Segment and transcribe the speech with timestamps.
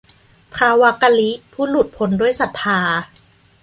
[0.53, 2.81] พระวักกลิ ผู้หลุดพ้นด้วยศรัทธา